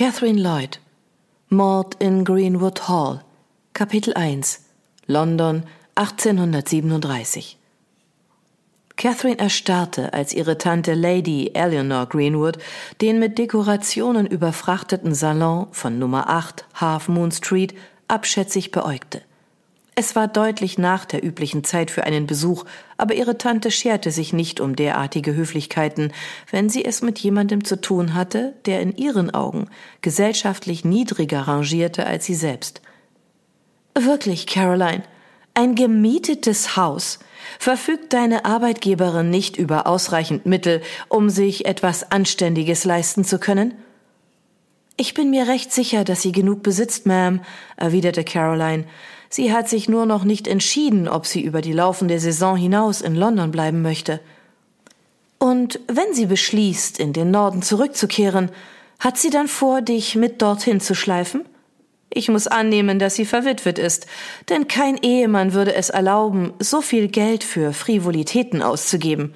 Catherine 0.00 0.40
Lloyd. 0.40 0.78
Mord 1.50 1.94
in 1.98 2.24
Greenwood 2.24 2.88
Hall. 2.88 3.22
Kapitel 3.74 4.14
1 4.14 4.60
London 5.06 5.64
1837 5.94 7.58
Catherine 8.96 9.38
erstarrte, 9.38 10.14
als 10.14 10.32
ihre 10.32 10.56
Tante 10.56 10.94
Lady 10.94 11.50
Eleanor 11.52 12.06
Greenwood 12.06 12.56
den 13.02 13.18
mit 13.18 13.36
Dekorationen 13.36 14.26
überfrachteten 14.26 15.12
Salon 15.12 15.66
von 15.72 15.98
Nummer 15.98 16.30
8 16.30 16.64
Half 16.76 17.08
Moon 17.08 17.30
Street 17.30 17.74
abschätzig 18.08 18.70
beäugte. 18.70 19.20
Es 19.96 20.16
war 20.16 20.28
deutlich 20.28 20.78
nach 20.78 21.04
der 21.04 21.24
üblichen 21.24 21.64
Zeit 21.64 21.90
für 21.90 22.04
einen 22.04 22.26
Besuch, 22.26 22.64
aber 22.96 23.14
ihre 23.14 23.38
Tante 23.38 23.70
scherte 23.70 24.10
sich 24.10 24.32
nicht 24.32 24.60
um 24.60 24.76
derartige 24.76 25.34
Höflichkeiten, 25.34 26.12
wenn 26.50 26.68
sie 26.68 26.84
es 26.84 27.02
mit 27.02 27.18
jemandem 27.18 27.64
zu 27.64 27.80
tun 27.80 28.14
hatte, 28.14 28.54
der 28.66 28.80
in 28.80 28.96
ihren 28.96 29.34
Augen 29.34 29.66
gesellschaftlich 30.00 30.84
niedriger 30.84 31.42
rangierte 31.42 32.06
als 32.06 32.24
sie 32.24 32.34
selbst. 32.34 32.80
Wirklich, 33.94 34.46
Caroline, 34.46 35.02
ein 35.54 35.74
gemietetes 35.74 36.76
Haus. 36.76 37.18
Verfügt 37.58 38.12
deine 38.12 38.44
Arbeitgeberin 38.44 39.30
nicht 39.30 39.56
über 39.56 39.86
ausreichend 39.86 40.46
Mittel, 40.46 40.82
um 41.08 41.28
sich 41.28 41.66
etwas 41.66 42.10
Anständiges 42.10 42.84
leisten 42.84 43.24
zu 43.24 43.38
können? 43.38 43.74
Ich 44.96 45.14
bin 45.14 45.30
mir 45.30 45.48
recht 45.48 45.72
sicher, 45.72 46.04
dass 46.04 46.22
sie 46.22 46.32
genug 46.32 46.62
besitzt, 46.62 47.06
Ma'am, 47.06 47.40
erwiderte 47.76 48.22
Caroline. 48.22 48.84
Sie 49.32 49.52
hat 49.52 49.68
sich 49.68 49.88
nur 49.88 50.06
noch 50.06 50.24
nicht 50.24 50.48
entschieden, 50.48 51.08
ob 51.08 51.24
sie 51.24 51.40
über 51.40 51.62
die 51.62 51.72
laufende 51.72 52.18
Saison 52.18 52.56
hinaus 52.56 53.00
in 53.00 53.14
London 53.14 53.52
bleiben 53.52 53.80
möchte. 53.80 54.20
Und 55.38 55.78
wenn 55.86 56.12
sie 56.12 56.26
beschließt, 56.26 56.98
in 56.98 57.12
den 57.12 57.30
Norden 57.30 57.62
zurückzukehren, 57.62 58.50
hat 58.98 59.16
sie 59.16 59.30
dann 59.30 59.46
vor, 59.48 59.82
dich 59.82 60.16
mit 60.16 60.42
dorthin 60.42 60.80
zu 60.80 60.94
schleifen? 60.94 61.46
Ich 62.12 62.28
muss 62.28 62.48
annehmen, 62.48 62.98
dass 62.98 63.14
sie 63.14 63.24
verwitwet 63.24 63.78
ist, 63.78 64.06
denn 64.48 64.66
kein 64.66 64.96
Ehemann 64.96 65.52
würde 65.52 65.74
es 65.74 65.90
erlauben, 65.90 66.52
so 66.58 66.82
viel 66.82 67.06
Geld 67.06 67.44
für 67.44 67.72
Frivolitäten 67.72 68.62
auszugeben. 68.62 69.32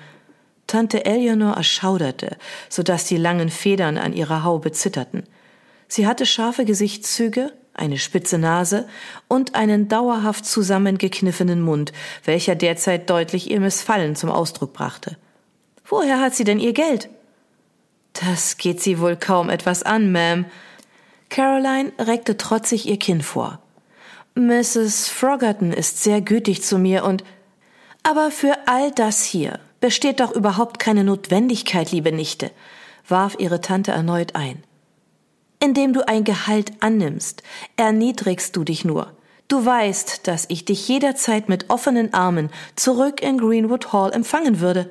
Tante 0.67 1.05
Eleanor 1.05 1.57
erschauderte, 1.57 2.37
so 2.69 2.83
dass 2.83 3.05
die 3.05 3.17
langen 3.17 3.49
Federn 3.49 3.97
an 3.97 4.13
ihrer 4.13 4.43
Haube 4.43 4.73
zitterten. 4.73 5.23
Sie 5.87 6.07
hatte 6.07 6.27
scharfe 6.27 6.65
Gesichtszüge, 6.65 7.53
eine 7.75 7.99
spitze 7.99 8.39
Nase 8.39 8.89
und 9.29 9.55
einen 9.55 9.89
dauerhaft 9.89 10.47
zusammengekniffenen 10.47 11.61
Mund, 11.61 11.93
welcher 12.25 12.55
derzeit 12.55 13.11
deutlich 13.11 13.51
ihr 13.51 13.61
Missfallen 13.61 14.17
zum 14.17 14.31
Ausdruck 14.31 14.73
brachte. 14.73 15.17
Woher 15.85 16.21
hat 16.21 16.35
sie 16.35 16.45
denn 16.45 16.61
ihr 16.61 16.73
Geld? 16.73 17.09
Das 18.15 18.57
geht 18.57 18.81
sie 18.81 19.01
wohl 19.01 19.17
kaum 19.17 19.51
etwas 19.51 19.83
an, 19.83 20.15
Ma'am. 20.15 20.45
Caroline 21.29 21.93
reckte 21.99 22.37
trotzig 22.37 22.87
ihr 22.87 22.99
Kinn 22.99 23.23
vor. 23.23 23.59
Mrs. 24.37 25.09
Froggerton 25.09 25.73
ist 25.73 26.03
sehr 26.03 26.21
gütig 26.21 26.63
zu 26.63 26.79
mir 26.79 27.05
und 27.05 27.25
aber 28.03 28.31
für 28.31 28.57
all 28.67 28.91
das 28.93 29.25
hier 29.25 29.59
besteht 29.81 30.21
doch 30.21 30.33
überhaupt 30.33 30.79
keine 30.79 31.05
Notwendigkeit, 31.05 31.91
liebe 31.91 32.13
Nichte, 32.13 32.51
warf 33.09 33.37
ihre 33.39 33.61
Tante 33.61 33.93
erneut 33.93 34.35
ein. 34.35 34.63
Indem 35.65 35.95
du 35.95 36.07
ein 36.07 36.25
Gehalt 36.25 36.73
annimmst, 36.81 37.43
erniedrigst 37.79 38.55
du 38.55 38.65
dich 38.65 38.85
nur. 38.85 39.15
Du 39.49 39.65
weißt, 39.65 40.29
dass 40.29 40.45
ich 40.51 40.67
dich 40.67 40.87
jederzeit 40.89 41.49
mit 41.49 41.71
offenen 41.71 42.13
Armen 42.13 42.51
zurück 42.77 43.23
in 43.23 43.39
Greenwood 43.39 43.91
Hall 43.91 44.13
empfangen 44.13 44.61
würde. 44.61 44.91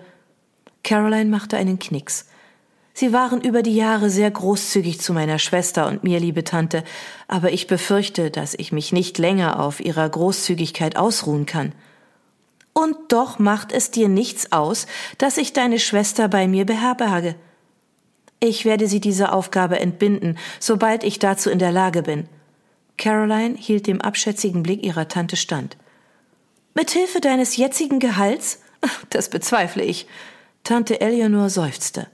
Caroline 0.83 1.29
machte 1.29 1.57
einen 1.57 1.77
Knicks. 1.77 2.25
Sie 2.95 3.13
waren 3.13 3.39
über 3.41 3.61
die 3.61 3.75
Jahre 3.75 4.09
sehr 4.09 4.31
großzügig 4.31 4.99
zu 4.99 5.13
meiner 5.13 5.37
Schwester 5.37 5.87
und 5.87 6.03
mir, 6.03 6.19
liebe 6.19 6.43
Tante, 6.43 6.83
aber 7.27 7.51
ich 7.51 7.67
befürchte, 7.67 8.31
dass 8.31 8.55
ich 8.55 8.71
mich 8.71 8.91
nicht 8.91 9.19
länger 9.19 9.59
auf 9.59 9.79
ihrer 9.79 10.09
Großzügigkeit 10.09 10.97
ausruhen 10.97 11.45
kann. 11.45 11.73
Und 12.73 12.95
doch 13.09 13.37
macht 13.37 13.71
es 13.71 13.91
dir 13.91 14.09
nichts 14.09 14.51
aus, 14.51 14.87
dass 15.19 15.37
ich 15.37 15.53
deine 15.53 15.77
Schwester 15.77 16.29
bei 16.29 16.47
mir 16.47 16.65
beherberge. 16.65 17.35
Ich 18.45 18.65
werde 18.65 18.89
Sie 18.89 18.99
dieser 18.99 19.31
Aufgabe 19.31 19.79
entbinden, 19.79 20.37
sobald 20.59 21.05
ich 21.05 21.17
dazu 21.17 21.49
in 21.49 21.59
der 21.59 21.71
Lage 21.71 22.01
bin. 22.03 22.27
Caroline 22.97 23.55
hielt 23.57 23.87
dem 23.87 24.01
abschätzigen 24.01 24.63
Blick 24.63 24.83
ihrer 24.83 25.07
Tante 25.07 25.37
stand. 25.37 25.77
Mit 26.73 26.91
Hilfe 26.91 27.21
deines 27.21 27.55
jetzigen 27.55 27.99
Gehalts? 27.99 28.59
Das 29.11 29.29
bezweifle 29.29 29.85
ich. 29.85 30.07
Tante 30.65 30.99
Eleanor 30.99 31.49
seufzte. 31.49 32.07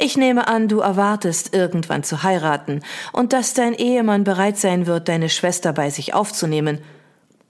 Ich 0.00 0.16
nehme 0.16 0.48
an, 0.48 0.66
du 0.66 0.80
erwartest, 0.80 1.52
irgendwann 1.52 2.04
zu 2.04 2.22
heiraten 2.22 2.80
und 3.12 3.34
dass 3.34 3.52
dein 3.52 3.74
Ehemann 3.74 4.24
bereit 4.24 4.56
sein 4.56 4.86
wird, 4.86 5.08
deine 5.08 5.28
Schwester 5.28 5.74
bei 5.74 5.90
sich 5.90 6.14
aufzunehmen. 6.14 6.78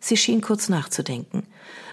Sie 0.00 0.16
schien 0.16 0.40
kurz 0.40 0.68
nachzudenken. 0.68 1.46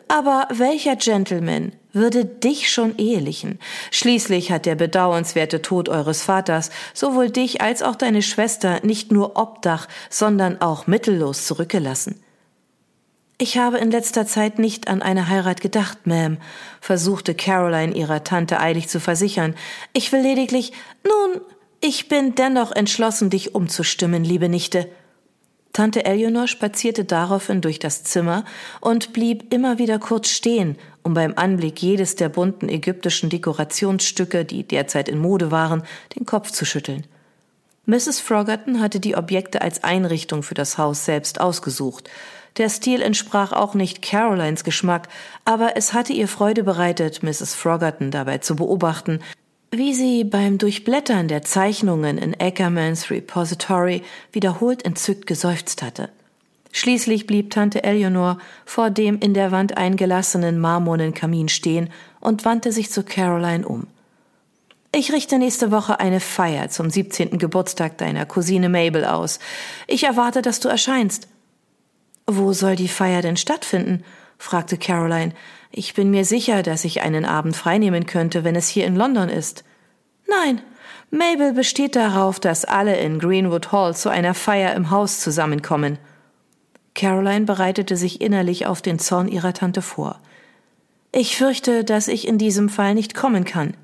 Aber 0.08 0.48
welcher 0.52 0.96
Gentleman 0.96 1.74
würde 1.92 2.24
dich 2.24 2.72
schon 2.72 2.98
ehelichen? 2.98 3.60
Schließlich 3.92 4.52
hat 4.52 4.66
der 4.66 4.76
bedauernswerte 4.76 5.62
Tod 5.62 5.90
eures 5.90 6.22
Vaters 6.22 6.70
sowohl 6.94 7.30
dich 7.30 7.62
als 7.62 7.82
auch 7.84 7.96
deine 7.96 8.22
Schwester 8.22 8.80
nicht 8.84 9.12
nur 9.12 9.36
Obdach, 9.36 9.88
sondern 10.10 10.62
auch 10.62 10.88
mittellos 10.88 11.46
zurückgelassen. 11.46 12.22
Ich 13.40 13.58
habe 13.58 13.78
in 13.78 13.92
letzter 13.92 14.26
Zeit 14.26 14.58
nicht 14.58 14.88
an 14.88 15.04
eine 15.04 15.28
Heirat 15.28 15.62
gedacht, 15.62 16.00
Ma'am, 16.06 16.38
versuchte 16.82 17.36
Caroline 17.36 17.94
ihrer 17.94 18.24
Tante 18.24 18.60
eilig 18.60 18.88
zu 18.88 19.00
versichern. 19.00 19.54
Ich 19.94 20.12
will 20.12 20.22
lediglich, 20.22 20.74
nun, 21.04 21.42
ich 21.80 22.08
bin 22.08 22.34
dennoch 22.34 22.72
entschlossen, 22.72 23.30
dich 23.30 23.54
umzustimmen, 23.54 24.24
liebe 24.24 24.50
Nichte. 24.50 24.90
Tante 25.74 26.06
Eleanor 26.06 26.48
spazierte 26.48 27.06
daraufhin 27.06 27.62
durch 27.62 27.80
das 27.80 28.04
Zimmer 28.04 28.46
und 28.82 29.14
blieb 29.14 29.54
immer 29.54 29.78
wieder 29.78 30.00
kurz 30.00 30.30
stehen, 30.30 30.76
um 31.04 31.14
beim 31.14 31.34
Anblick 31.36 31.82
jedes 31.82 32.16
der 32.16 32.30
bunten 32.30 32.68
ägyptischen 32.68 33.30
Dekorationsstücke, 33.30 34.44
die 34.44 34.64
derzeit 34.64 35.08
in 35.08 35.20
Mode 35.20 35.52
waren, 35.52 35.84
den 36.16 36.26
Kopf 36.26 36.52
zu 36.52 36.66
schütteln. 36.66 37.06
Mrs. 37.86 38.20
Froggerton 38.20 38.82
hatte 38.82 39.00
die 39.00 39.16
Objekte 39.16 39.62
als 39.62 39.84
Einrichtung 39.84 40.44
für 40.44 40.56
das 40.56 40.78
Haus 40.78 41.06
selbst 41.06 41.40
ausgesucht. 41.40 42.10
Der 42.58 42.70
Stil 42.70 43.02
entsprach 43.02 43.54
auch 43.54 43.76
nicht 43.76 44.02
Carolines 44.02 44.64
Geschmack, 44.64 45.08
aber 45.46 45.78
es 45.78 45.94
hatte 45.94 46.12
ihr 46.12 46.28
Freude 46.28 46.64
bereitet, 46.64 47.24
Mrs. 47.24 47.54
Froggerton 47.54 48.12
dabei 48.12 48.40
zu 48.40 48.56
beobachten, 48.56 49.20
wie 49.72 49.94
sie 49.94 50.24
beim 50.24 50.58
Durchblättern 50.58 51.28
der 51.28 51.42
Zeichnungen 51.42 52.18
in 52.18 52.36
Ackermans 52.40 53.12
Repository 53.12 54.04
wiederholt 54.32 54.86
entzückt 54.86 55.28
geseufzt 55.28 55.82
hatte. 55.82 56.10
Schließlich 56.72 57.28
blieb 57.28 57.52
Tante 57.52 57.84
Eleanor 57.84 58.38
vor 58.66 58.90
dem 58.90 59.20
in 59.20 59.34
der 59.34 59.52
Wand 59.52 59.78
eingelassenen 59.78 60.60
marmornen 60.60 61.14
Kamin 61.14 61.50
stehen 61.50 61.90
und 62.20 62.46
wandte 62.46 62.72
sich 62.72 62.92
zu 62.92 63.04
Caroline 63.04 63.68
um. 63.68 63.88
Ich 64.94 65.12
richte 65.12 65.38
nächste 65.38 65.72
Woche 65.72 66.00
eine 66.00 66.20
Feier 66.20 66.70
zum 66.70 66.90
17. 66.90 67.38
Geburtstag 67.38 67.98
deiner 67.98 68.26
Cousine 68.26 68.70
Mabel 68.70 69.06
aus. 69.06 69.40
Ich 69.86 70.04
erwarte, 70.04 70.42
dass 70.42 70.60
du 70.60 70.70
erscheinst. 70.70 71.28
Wo 72.26 72.54
soll 72.54 72.76
die 72.76 72.88
Feier 72.88 73.22
denn 73.22 73.38
stattfinden? 73.38 74.04
Fragte 74.38 74.78
Caroline. 74.78 75.34
Ich 75.72 75.94
bin 75.94 76.10
mir 76.10 76.26
sicher, 76.26 76.64
dass 76.64 76.86
ich 76.86 77.02
einen 77.02 77.26
Abend 77.26 77.56
freinehmen 77.56 78.06
könnte, 78.06 78.44
wenn 78.44 78.56
es 78.56 78.68
hier 78.68 78.86
in 78.86 78.96
London 78.96 79.30
ist. 79.30 79.64
Nein, 80.28 80.62
Mabel 81.10 81.54
besteht 81.54 81.96
darauf, 81.96 82.40
dass 82.40 82.66
alle 82.66 82.98
in 82.98 83.20
Greenwood 83.20 83.72
Hall 83.72 83.96
zu 83.96 84.10
einer 84.10 84.34
Feier 84.34 84.76
im 84.76 84.90
Haus 84.90 85.22
zusammenkommen. 85.22 85.98
Caroline 86.96 87.46
bereitete 87.46 87.96
sich 87.96 88.22
innerlich 88.22 88.66
auf 88.66 88.82
den 88.82 89.00
Zorn 89.00 89.28
ihrer 89.28 89.54
Tante 89.54 89.82
vor. 89.82 90.20
Ich 91.12 91.38
fürchte, 91.38 91.84
dass 91.84 92.08
ich 92.08 92.28
in 92.28 92.38
diesem 92.38 92.70
Fall 92.70 92.94
nicht 92.94 93.16
kommen 93.16 93.46
kann. 93.46 93.76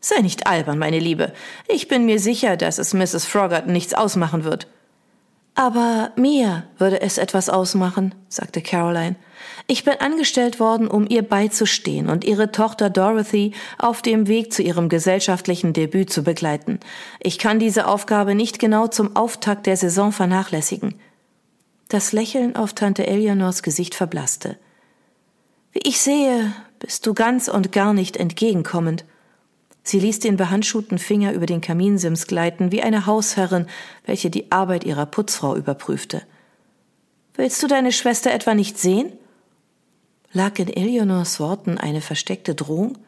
Sei 0.00 0.20
nicht 0.20 0.46
albern, 0.46 0.78
meine 0.78 0.98
Liebe. 0.98 1.32
Ich 1.66 1.88
bin 1.88 2.06
mir 2.06 2.18
sicher, 2.18 2.56
dass 2.56 2.78
es 2.78 2.94
Mrs. 2.94 3.26
Froggerton 3.26 3.72
nichts 3.72 3.94
ausmachen 3.94 4.44
wird. 4.44 4.66
Aber 5.58 6.12
mir 6.14 6.62
würde 6.78 7.00
es 7.00 7.18
etwas 7.18 7.48
ausmachen, 7.48 8.14
sagte 8.28 8.62
Caroline. 8.62 9.16
Ich 9.66 9.82
bin 9.82 9.94
angestellt 9.94 10.60
worden, 10.60 10.86
um 10.86 11.08
ihr 11.08 11.22
beizustehen 11.22 12.08
und 12.08 12.24
ihre 12.24 12.52
Tochter 12.52 12.90
Dorothy 12.90 13.54
auf 13.76 14.00
dem 14.00 14.28
Weg 14.28 14.52
zu 14.52 14.62
ihrem 14.62 14.88
gesellschaftlichen 14.88 15.72
Debüt 15.72 16.10
zu 16.10 16.22
begleiten. 16.22 16.78
Ich 17.18 17.40
kann 17.40 17.58
diese 17.58 17.88
Aufgabe 17.88 18.36
nicht 18.36 18.60
genau 18.60 18.86
zum 18.86 19.16
Auftakt 19.16 19.66
der 19.66 19.76
Saison 19.76 20.12
vernachlässigen. 20.12 20.94
Das 21.88 22.12
Lächeln 22.12 22.54
auf 22.54 22.72
Tante 22.74 23.08
Eleanors 23.08 23.64
Gesicht 23.64 23.96
verblasste. 23.96 24.58
Wie 25.72 25.80
ich 25.82 26.00
sehe, 26.00 26.52
bist 26.78 27.04
du 27.04 27.14
ganz 27.14 27.48
und 27.48 27.72
gar 27.72 27.94
nicht 27.94 28.16
entgegenkommend. 28.16 29.04
Sie 29.88 30.00
ließ 30.00 30.18
den 30.18 30.36
behandschuhten 30.36 30.98
Finger 30.98 31.32
über 31.32 31.46
den 31.46 31.62
Kaminsims 31.62 32.26
gleiten, 32.26 32.72
wie 32.72 32.82
eine 32.82 33.06
Hausherrin, 33.06 33.66
welche 34.04 34.28
die 34.28 34.52
Arbeit 34.52 34.84
ihrer 34.84 35.06
Putzfrau 35.06 35.56
überprüfte. 35.56 36.20
Willst 37.36 37.62
du 37.62 37.68
deine 37.68 37.90
Schwester 37.90 38.30
etwa 38.30 38.54
nicht 38.54 38.76
sehen? 38.76 39.10
Lag 40.30 40.58
in 40.58 40.68
Eleanors 40.68 41.40
Worten 41.40 41.78
eine 41.78 42.02
versteckte 42.02 42.54
Drohung? 42.54 42.98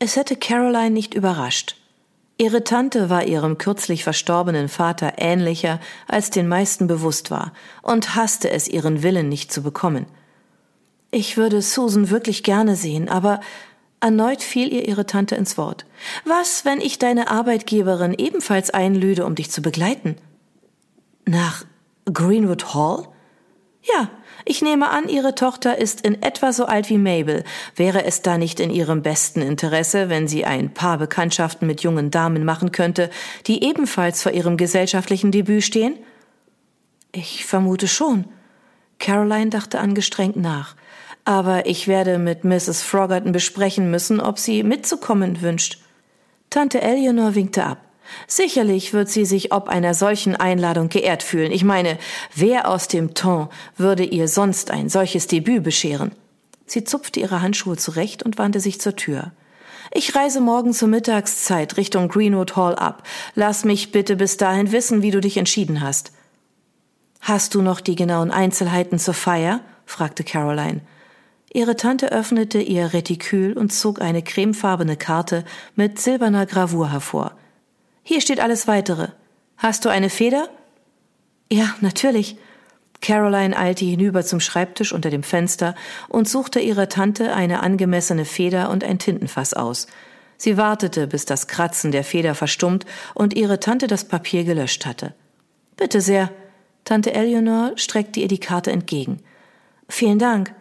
Es 0.00 0.16
hätte 0.16 0.34
Caroline 0.34 0.90
nicht 0.90 1.14
überrascht. 1.14 1.76
Ihre 2.36 2.64
Tante 2.64 3.08
war 3.08 3.24
ihrem 3.24 3.56
kürzlich 3.56 4.02
verstorbenen 4.02 4.68
Vater 4.68 5.12
ähnlicher, 5.18 5.78
als 6.08 6.30
den 6.30 6.48
meisten 6.48 6.88
bewusst 6.88 7.30
war, 7.30 7.52
und 7.82 8.16
hasste 8.16 8.50
es, 8.50 8.66
ihren 8.66 9.04
Willen 9.04 9.28
nicht 9.28 9.52
zu 9.52 9.62
bekommen. 9.62 10.06
Ich 11.12 11.36
würde 11.36 11.62
Susan 11.62 12.10
wirklich 12.10 12.42
gerne 12.42 12.74
sehen, 12.74 13.08
aber 13.08 13.38
erneut 14.00 14.42
fiel 14.42 14.72
ihr 14.72 14.86
ihre 14.86 15.06
Tante 15.06 15.34
ins 15.34 15.58
Wort. 15.58 15.86
Was, 16.24 16.64
wenn 16.64 16.80
ich 16.80 16.98
deine 16.98 17.30
Arbeitgeberin 17.30 18.14
ebenfalls 18.16 18.70
einlüde, 18.70 19.24
um 19.24 19.34
dich 19.34 19.50
zu 19.50 19.62
begleiten? 19.62 20.16
Nach 21.24 21.64
Greenwood 22.12 22.74
Hall? 22.74 23.08
Ja, 23.82 24.10
ich 24.44 24.62
nehme 24.62 24.90
an, 24.90 25.08
Ihre 25.08 25.34
Tochter 25.34 25.78
ist 25.78 26.02
in 26.02 26.22
etwa 26.22 26.52
so 26.52 26.66
alt 26.66 26.90
wie 26.90 26.98
Mabel. 26.98 27.44
Wäre 27.74 28.04
es 28.04 28.22
da 28.22 28.38
nicht 28.38 28.60
in 28.60 28.70
Ihrem 28.70 29.02
besten 29.02 29.42
Interesse, 29.42 30.08
wenn 30.08 30.28
sie 30.28 30.44
ein 30.44 30.74
paar 30.74 30.98
Bekanntschaften 30.98 31.66
mit 31.66 31.82
jungen 31.82 32.10
Damen 32.10 32.44
machen 32.44 32.72
könnte, 32.72 33.10
die 33.46 33.64
ebenfalls 33.64 34.22
vor 34.22 34.32
ihrem 34.32 34.56
gesellschaftlichen 34.56 35.32
Debüt 35.32 35.64
stehen? 35.64 35.94
Ich 37.12 37.44
vermute 37.44 37.88
schon. 37.88 38.24
Caroline 38.98 39.50
dachte 39.50 39.78
angestrengt 39.78 40.36
nach. 40.36 40.76
Aber 41.26 41.66
ich 41.66 41.88
werde 41.88 42.18
mit 42.18 42.44
Mrs. 42.44 42.82
Froggerton 42.82 43.32
besprechen 43.32 43.90
müssen, 43.90 44.20
ob 44.20 44.38
sie 44.38 44.62
mitzukommen 44.62 45.42
wünscht. 45.42 45.80
Tante 46.50 46.80
Eleanor 46.80 47.34
winkte 47.34 47.64
ab. 47.64 47.78
Sicherlich 48.28 48.92
wird 48.92 49.08
sie 49.08 49.24
sich 49.24 49.50
ob 49.50 49.68
einer 49.68 49.92
solchen 49.94 50.36
Einladung 50.36 50.88
geehrt 50.88 51.24
fühlen. 51.24 51.50
Ich 51.50 51.64
meine, 51.64 51.98
wer 52.36 52.68
aus 52.68 52.86
dem 52.86 53.14
Ton 53.14 53.48
würde 53.76 54.04
ihr 54.04 54.28
sonst 54.28 54.70
ein 54.70 54.88
solches 54.88 55.26
Debüt 55.26 55.64
bescheren? 55.64 56.12
Sie 56.64 56.84
zupfte 56.84 57.18
ihre 57.18 57.42
Handschuhe 57.42 57.76
zurecht 57.76 58.22
und 58.22 58.38
wandte 58.38 58.60
sich 58.60 58.80
zur 58.80 58.94
Tür. 58.94 59.32
Ich 59.92 60.14
reise 60.14 60.40
morgen 60.40 60.72
zur 60.72 60.86
Mittagszeit 60.86 61.76
Richtung 61.76 62.06
Greenwood 62.06 62.54
Hall 62.54 62.76
ab. 62.76 63.02
Lass 63.34 63.64
mich 63.64 63.90
bitte 63.90 64.14
bis 64.14 64.36
dahin 64.36 64.70
wissen, 64.70 65.02
wie 65.02 65.10
du 65.10 65.20
dich 65.20 65.38
entschieden 65.38 65.80
hast. 65.80 66.12
Hast 67.20 67.56
du 67.56 67.62
noch 67.62 67.80
die 67.80 67.96
genauen 67.96 68.30
Einzelheiten 68.30 69.00
zur 69.00 69.14
Feier? 69.14 69.62
fragte 69.86 70.22
Caroline. 70.22 70.82
Ihre 71.52 71.76
Tante 71.76 72.12
öffnete 72.12 72.60
ihr 72.60 72.92
Retikül 72.92 73.52
und 73.56 73.72
zog 73.72 74.00
eine 74.00 74.22
cremefarbene 74.22 74.96
Karte 74.96 75.44
mit 75.74 75.98
silberner 75.98 76.46
Gravur 76.46 76.90
hervor. 76.90 77.32
Hier 78.02 78.20
steht 78.20 78.40
alles 78.40 78.66
weitere. 78.68 79.08
Hast 79.56 79.84
du 79.84 79.88
eine 79.88 80.10
Feder? 80.10 80.48
Ja, 81.50 81.74
natürlich. 81.80 82.36
Caroline 83.00 83.56
eilte 83.56 83.84
hinüber 83.84 84.24
zum 84.24 84.40
Schreibtisch 84.40 84.92
unter 84.92 85.10
dem 85.10 85.22
Fenster 85.22 85.74
und 86.08 86.28
suchte 86.28 86.60
ihrer 86.60 86.88
Tante 86.88 87.34
eine 87.34 87.62
angemessene 87.62 88.24
Feder 88.24 88.70
und 88.70 88.84
ein 88.84 88.98
Tintenfass 88.98 89.54
aus. 89.54 89.86
Sie 90.38 90.56
wartete, 90.56 91.06
bis 91.06 91.24
das 91.24 91.46
Kratzen 91.46 91.92
der 91.92 92.04
Feder 92.04 92.34
verstummt 92.34 92.84
und 93.14 93.34
ihre 93.34 93.60
Tante 93.60 93.86
das 93.86 94.04
Papier 94.04 94.44
gelöscht 94.44 94.86
hatte. 94.86 95.14
Bitte 95.76 96.00
sehr. 96.00 96.30
Tante 96.84 97.14
Eleanor 97.14 97.72
streckte 97.76 98.20
ihr 98.20 98.28
die 98.28 98.40
Karte 98.40 98.70
entgegen. 98.70 99.20
Vielen 99.88 100.18
Dank. 100.18 100.54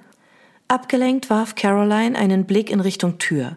Abgelenkt 0.68 1.30
warf 1.30 1.54
Caroline 1.54 2.18
einen 2.18 2.46
Blick 2.46 2.72
in 2.72 2.80
Richtung 2.80 3.20
Tür. 3.20 3.56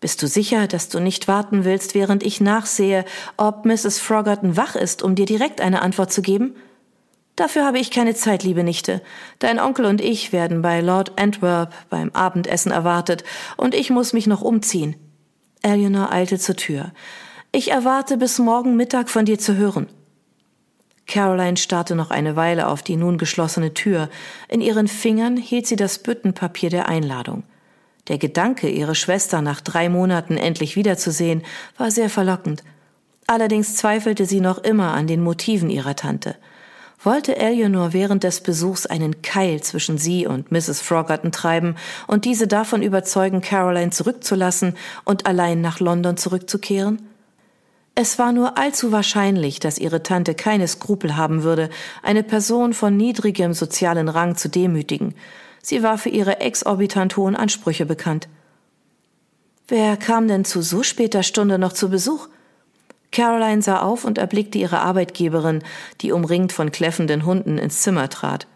Bist 0.00 0.22
du 0.22 0.26
sicher, 0.26 0.66
dass 0.66 0.88
du 0.88 0.98
nicht 0.98 1.28
warten 1.28 1.64
willst, 1.64 1.94
während 1.94 2.22
ich 2.22 2.40
nachsehe, 2.40 3.04
ob 3.36 3.66
Mrs. 3.66 3.98
Froggerton 3.98 4.56
wach 4.56 4.74
ist, 4.74 5.02
um 5.02 5.14
dir 5.14 5.26
direkt 5.26 5.60
eine 5.60 5.82
Antwort 5.82 6.12
zu 6.12 6.22
geben? 6.22 6.56
Dafür 7.36 7.66
habe 7.66 7.78
ich 7.78 7.90
keine 7.90 8.14
Zeit, 8.14 8.42
liebe 8.42 8.64
Nichte. 8.64 9.02
Dein 9.38 9.58
Onkel 9.58 9.84
und 9.84 10.00
ich 10.00 10.32
werden 10.32 10.62
bei 10.62 10.80
Lord 10.80 11.18
Antwerp 11.20 11.74
beim 11.90 12.10
Abendessen 12.12 12.72
erwartet, 12.72 13.24
und 13.58 13.74
ich 13.74 13.90
muss 13.90 14.14
mich 14.14 14.26
noch 14.26 14.40
umziehen. 14.40 14.96
Eleanor 15.62 16.10
eilte 16.10 16.38
zur 16.38 16.56
Tür. 16.56 16.92
Ich 17.52 17.70
erwarte 17.70 18.16
bis 18.16 18.38
morgen 18.38 18.76
Mittag 18.76 19.10
von 19.10 19.26
dir 19.26 19.38
zu 19.38 19.56
hören. 19.56 19.88
Caroline 21.06 21.56
starrte 21.56 21.94
noch 21.94 22.10
eine 22.10 22.36
Weile 22.36 22.68
auf 22.68 22.82
die 22.82 22.96
nun 22.96 23.18
geschlossene 23.18 23.74
Tür. 23.74 24.08
In 24.48 24.60
ihren 24.60 24.88
Fingern 24.88 25.36
hielt 25.36 25.66
sie 25.66 25.76
das 25.76 25.98
Büttenpapier 25.98 26.70
der 26.70 26.88
Einladung. 26.88 27.42
Der 28.08 28.18
Gedanke, 28.18 28.68
ihre 28.68 28.94
Schwester 28.94 29.42
nach 29.42 29.60
drei 29.60 29.88
Monaten 29.88 30.36
endlich 30.36 30.76
wiederzusehen, 30.76 31.42
war 31.78 31.90
sehr 31.90 32.10
verlockend. 32.10 32.62
Allerdings 33.26 33.76
zweifelte 33.76 34.26
sie 34.26 34.40
noch 34.40 34.58
immer 34.58 34.92
an 34.92 35.06
den 35.06 35.22
Motiven 35.22 35.70
ihrer 35.70 35.96
Tante. 35.96 36.36
Wollte 37.02 37.36
Eleanor 37.36 37.92
während 37.92 38.24
des 38.24 38.40
Besuchs 38.40 38.86
einen 38.86 39.20
Keil 39.22 39.62
zwischen 39.62 39.98
sie 39.98 40.26
und 40.26 40.52
Mrs. 40.52 40.80
Froggerton 40.80 41.32
treiben 41.32 41.76
und 42.06 42.24
diese 42.24 42.46
davon 42.46 42.82
überzeugen, 42.82 43.42
Caroline 43.42 43.90
zurückzulassen 43.90 44.74
und 45.04 45.26
allein 45.26 45.60
nach 45.60 45.80
London 45.80 46.16
zurückzukehren? 46.16 47.13
Es 47.94 48.18
war 48.18 48.32
nur 48.32 48.58
allzu 48.58 48.90
wahrscheinlich, 48.90 49.60
dass 49.60 49.78
ihre 49.78 50.02
Tante 50.02 50.34
keine 50.34 50.66
Skrupel 50.66 51.16
haben 51.16 51.44
würde, 51.44 51.70
eine 52.02 52.24
Person 52.24 52.74
von 52.74 52.96
niedrigem 52.96 53.52
sozialen 53.52 54.08
Rang 54.08 54.36
zu 54.36 54.48
demütigen, 54.48 55.14
Sie 55.64 55.82
war 55.82 55.96
für 55.96 56.10
ihre 56.10 56.40
exorbitant 56.40 57.16
hohen 57.16 57.34
Ansprüche 57.36 57.86
bekannt. 57.86 58.28
Wer 59.66 59.96
kam 59.96 60.28
denn 60.28 60.44
zu 60.44 60.60
so 60.60 60.82
später 60.82 61.22
Stunde 61.22 61.58
noch 61.58 61.72
zu 61.72 61.88
Besuch? 61.88 62.28
Caroline 63.12 63.62
sah 63.62 63.80
auf 63.80 64.04
und 64.04 64.18
erblickte 64.18 64.58
ihre 64.58 64.80
Arbeitgeberin, 64.80 65.62
die 66.02 66.12
umringt 66.12 66.52
von 66.52 66.70
kläffenden 66.70 67.24
Hunden 67.24 67.56
ins 67.56 67.80
Zimmer 67.80 68.10
trat. 68.10 68.46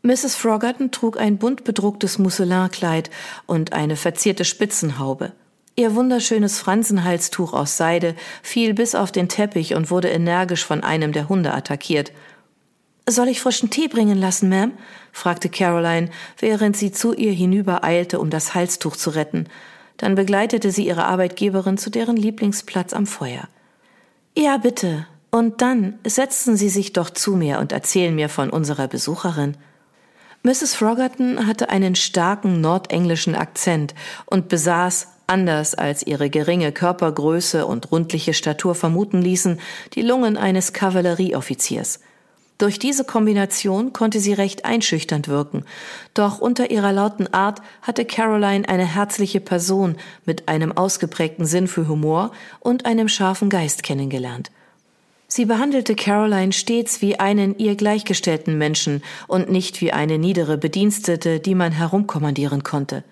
Mrs. 0.00 0.36
Froggerton 0.36 0.90
trug 0.90 1.20
ein 1.20 1.36
bunt 1.36 1.64
bedrucktes 1.64 2.18
Musselinkleid 2.18 3.10
und 3.44 3.74
eine 3.74 3.96
verzierte 3.96 4.46
Spitzenhaube. 4.46 5.32
Ihr 5.78 5.94
wunderschönes 5.94 6.58
Fransenhalstuch 6.58 7.52
aus 7.52 7.76
Seide 7.76 8.16
fiel 8.42 8.74
bis 8.74 8.96
auf 8.96 9.12
den 9.12 9.28
Teppich 9.28 9.76
und 9.76 9.90
wurde 9.90 10.08
energisch 10.08 10.64
von 10.64 10.82
einem 10.82 11.12
der 11.12 11.28
Hunde 11.28 11.54
attackiert– 11.54 12.12
soll 13.10 13.28
ich 13.28 13.40
frischen 13.40 13.70
Tee 13.70 13.88
bringen 13.88 14.18
lassen, 14.18 14.52
Ma'am? 14.52 14.72
fragte 15.12 15.48
Caroline, 15.48 16.10
während 16.38 16.76
sie 16.76 16.92
zu 16.92 17.14
ihr 17.14 17.32
hinübereilte, 17.32 18.20
um 18.20 18.28
das 18.28 18.54
Halstuch 18.54 18.96
zu 18.96 19.10
retten. 19.10 19.46
Dann 19.96 20.14
begleitete 20.14 20.70
sie 20.70 20.86
ihre 20.86 21.06
Arbeitgeberin 21.06 21.78
zu 21.78 21.88
deren 21.88 22.16
Lieblingsplatz 22.16 22.92
am 22.92 23.06
Feuer. 23.06 23.48
Ja, 24.36 24.58
bitte. 24.58 25.06
Und 25.30 25.62
dann 25.62 25.98
setzen 26.06 26.56
Sie 26.56 26.68
sich 26.68 26.92
doch 26.92 27.10
zu 27.10 27.34
mir 27.34 27.60
und 27.60 27.72
erzählen 27.72 28.14
mir 28.14 28.28
von 28.28 28.50
unserer 28.50 28.88
Besucherin. 28.88 29.56
Mrs. 30.42 30.74
Froggerton 30.74 31.46
hatte 31.46 31.70
einen 31.70 31.94
starken 31.94 32.60
nordenglischen 32.60 33.34
Akzent 33.34 33.94
und 34.26 34.48
besaß, 34.48 35.08
anders 35.28 35.74
als 35.74 36.06
ihre 36.06 36.30
geringe 36.30 36.72
Körpergröße 36.72 37.66
und 37.66 37.92
rundliche 37.92 38.34
Statur 38.34 38.74
vermuten 38.74 39.22
ließen, 39.22 39.60
die 39.94 40.02
Lungen 40.02 40.36
eines 40.36 40.72
Kavallerieoffiziers. 40.72 42.00
Durch 42.58 42.80
diese 42.80 43.04
Kombination 43.04 43.92
konnte 43.92 44.18
sie 44.18 44.32
recht 44.32 44.64
einschüchternd 44.64 45.28
wirken, 45.28 45.64
doch 46.12 46.40
unter 46.40 46.72
ihrer 46.72 46.92
lauten 46.92 47.32
Art 47.32 47.62
hatte 47.82 48.04
Caroline 48.04 48.68
eine 48.68 48.84
herzliche 48.84 49.38
Person 49.38 49.96
mit 50.24 50.48
einem 50.48 50.76
ausgeprägten 50.76 51.46
Sinn 51.46 51.68
für 51.68 51.86
Humor 51.86 52.32
und 52.58 52.84
einem 52.84 53.08
scharfen 53.08 53.48
Geist 53.48 53.84
kennengelernt. 53.84 54.50
Sie 55.28 55.44
behandelte 55.44 55.94
Caroline 55.94 56.52
stets 56.52 57.00
wie 57.00 57.20
einen 57.20 57.56
ihr 57.58 57.76
gleichgestellten 57.76 58.58
Menschen 58.58 59.04
und 59.28 59.50
nicht 59.50 59.80
wie 59.80 59.92
eine 59.92 60.18
niedere 60.18 60.58
Bedienstete, 60.58 61.38
die 61.38 61.54
man 61.54 61.70
herumkommandieren 61.70 62.64
konnte. 62.64 63.04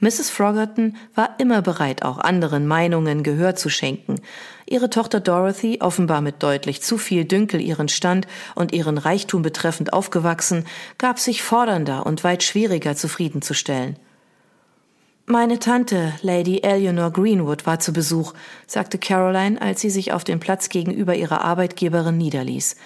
Mrs. 0.00 0.30
Froggerton 0.30 0.96
war 1.14 1.36
immer 1.38 1.62
bereit, 1.62 2.04
auch 2.04 2.18
anderen 2.18 2.66
Meinungen 2.66 3.22
Gehör 3.22 3.54
zu 3.54 3.70
schenken. 3.70 4.20
Ihre 4.66 4.90
Tochter 4.90 5.20
Dorothy, 5.20 5.78
offenbar 5.80 6.20
mit 6.20 6.42
deutlich 6.42 6.82
zu 6.82 6.98
viel 6.98 7.24
Dünkel 7.24 7.60
ihren 7.60 7.88
Stand 7.88 8.26
und 8.54 8.72
ihren 8.72 8.98
Reichtum 8.98 9.42
betreffend 9.42 9.92
aufgewachsen, 9.92 10.66
gab 10.98 11.18
sich 11.18 11.42
fordernder 11.42 12.06
und 12.06 12.24
weit 12.24 12.42
schwieriger 12.42 12.96
zufriedenzustellen. 12.96 13.96
Meine 15.26 15.58
Tante, 15.58 16.12
Lady 16.20 16.60
Eleanor 16.62 17.10
Greenwood, 17.10 17.64
war 17.64 17.80
zu 17.80 17.94
Besuch, 17.94 18.34
sagte 18.66 18.98
Caroline, 18.98 19.60
als 19.62 19.80
sie 19.80 19.88
sich 19.88 20.12
auf 20.12 20.22
den 20.22 20.38
Platz 20.38 20.68
gegenüber 20.68 21.14
ihrer 21.14 21.42
Arbeitgeberin 21.42 22.18
niederließ. 22.18 22.76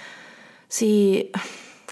Sie 0.69 1.33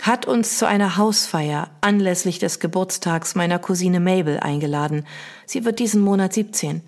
hat 0.02 0.26
uns 0.26 0.58
zu 0.58 0.66
einer 0.66 0.96
Hausfeier 0.96 1.70
anlässlich 1.80 2.38
des 2.38 2.60
Geburtstags 2.60 3.34
meiner 3.34 3.58
Cousine 3.58 4.00
Mabel 4.00 4.38
eingeladen. 4.40 5.06
Sie 5.46 5.64
wird 5.64 5.78
diesen 5.78 6.00
Monat 6.00 6.32
17. 6.32 6.82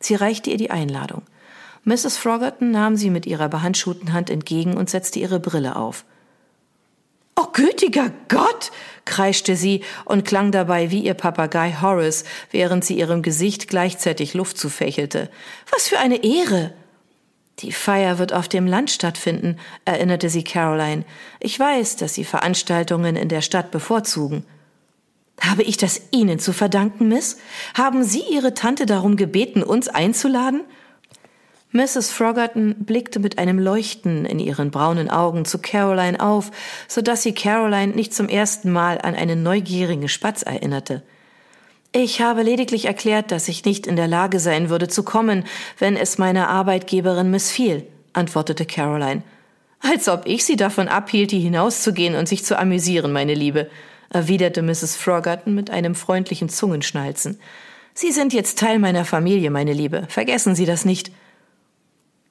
Sie 0.00 0.14
reichte 0.14 0.50
ihr 0.50 0.58
die 0.58 0.70
Einladung. 0.70 1.22
Mrs. 1.84 2.16
Froggerton 2.16 2.70
nahm 2.70 2.96
sie 2.96 3.10
mit 3.10 3.26
ihrer 3.26 3.48
behandschuhten 3.48 4.12
Hand 4.12 4.30
entgegen 4.30 4.76
und 4.76 4.88
setzte 4.88 5.18
ihre 5.18 5.40
Brille 5.40 5.76
auf. 5.76 6.04
Oh, 7.36 7.46
gütiger 7.52 8.10
Gott! 8.28 8.70
kreischte 9.04 9.56
sie 9.56 9.82
und 10.04 10.24
klang 10.24 10.52
dabei 10.52 10.90
wie 10.90 11.00
ihr 11.00 11.14
Papagei 11.14 11.76
Horace, 11.80 12.24
während 12.50 12.84
sie 12.84 12.98
ihrem 12.98 13.22
Gesicht 13.22 13.68
gleichzeitig 13.68 14.34
Luft 14.34 14.56
zufächelte. 14.56 15.30
Was 15.70 15.88
für 15.88 15.98
eine 15.98 16.22
Ehre! 16.22 16.72
Die 17.60 17.72
Feier 17.72 18.18
wird 18.18 18.32
auf 18.32 18.48
dem 18.48 18.66
Land 18.66 18.90
stattfinden, 18.90 19.58
erinnerte 19.84 20.28
sie 20.28 20.42
Caroline. 20.42 21.04
Ich 21.40 21.58
weiß, 21.58 21.96
dass 21.96 22.14
Sie 22.14 22.24
Veranstaltungen 22.24 23.14
in 23.14 23.28
der 23.28 23.42
Stadt 23.42 23.70
bevorzugen. 23.70 24.44
Habe 25.40 25.62
ich 25.62 25.76
das 25.76 26.00
Ihnen 26.10 26.38
zu 26.38 26.52
verdanken, 26.52 27.08
Miss? 27.08 27.38
Haben 27.74 28.02
Sie 28.02 28.22
Ihre 28.30 28.54
Tante 28.54 28.86
darum 28.86 29.16
gebeten, 29.16 29.62
uns 29.62 29.88
einzuladen? 29.88 30.62
Mrs. 31.74 32.12
Froggerton 32.12 32.76
blickte 32.84 33.18
mit 33.18 33.38
einem 33.38 33.58
Leuchten 33.58 34.26
in 34.26 34.38
ihren 34.38 34.70
braunen 34.70 35.10
Augen 35.10 35.44
zu 35.44 35.58
Caroline 35.58 36.20
auf, 36.20 36.52
so 36.86 37.02
dass 37.02 37.24
sie 37.24 37.34
Caroline 37.34 37.94
nicht 37.94 38.14
zum 38.14 38.28
ersten 38.28 38.70
Mal 38.70 39.00
an 39.00 39.16
einen 39.16 39.42
neugierigen 39.42 40.08
Spatz 40.08 40.42
erinnerte. 40.42 41.02
Ich 41.96 42.20
habe 42.20 42.42
lediglich 42.42 42.86
erklärt, 42.86 43.30
dass 43.30 43.46
ich 43.46 43.64
nicht 43.64 43.86
in 43.86 43.94
der 43.94 44.08
Lage 44.08 44.40
sein 44.40 44.68
würde 44.68 44.88
zu 44.88 45.04
kommen, 45.04 45.44
wenn 45.78 45.96
es 45.96 46.18
meiner 46.18 46.48
Arbeitgeberin 46.48 47.30
missfiel, 47.30 47.86
antwortete 48.12 48.66
Caroline. 48.66 49.22
Als 49.78 50.08
ob 50.08 50.26
ich 50.26 50.44
sie 50.44 50.56
davon 50.56 50.88
abhielt, 50.88 51.30
hier 51.30 51.38
hinauszugehen 51.38 52.16
und 52.16 52.26
sich 52.28 52.44
zu 52.44 52.58
amüsieren, 52.58 53.12
meine 53.12 53.34
Liebe, 53.34 53.70
erwiderte 54.10 54.60
Mrs. 54.60 54.96
Froggerton 54.96 55.54
mit 55.54 55.70
einem 55.70 55.94
freundlichen 55.94 56.48
Zungenschnalzen. 56.48 57.38
Sie 57.94 58.10
sind 58.10 58.32
jetzt 58.32 58.58
Teil 58.58 58.80
meiner 58.80 59.04
Familie, 59.04 59.52
meine 59.52 59.72
Liebe. 59.72 60.06
Vergessen 60.08 60.56
Sie 60.56 60.66
das 60.66 60.84
nicht. 60.84 61.12